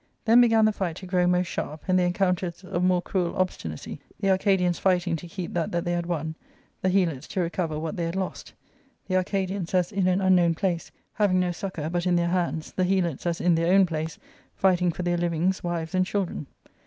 [0.25, 3.51] Then began the fight to grow most sharp, and the encounters of more cruel ob
[3.51, 6.33] stinacjythe Arcadians fighting to keep that they had won«
[6.81, 8.53] {the Helots to recover what theyjiadjost;
[9.07, 12.83] the Arcadians as in an unknown place, having no succour but in their hands, the
[12.85, 14.17] Helots as in their own place,
[14.55, 16.47] fighting for their livings, wives, and children.